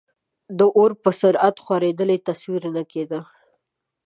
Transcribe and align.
د 0.57 0.59
اور 0.77 0.91
په 1.03 1.09
سرعت 1.21 1.55
خورېدل 1.63 2.09
یې 2.13 2.23
تصور 2.27 2.61
نه 2.75 2.83
کېده. 2.91 3.19